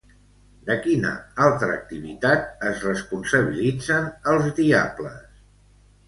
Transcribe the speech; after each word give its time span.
De 0.67 0.75
quina 0.85 1.09
altra 1.47 1.67
activitat 1.73 2.47
es 2.69 2.81
responsabilitzen, 2.85 4.07
els 4.33 4.49
Diables? 4.61 5.21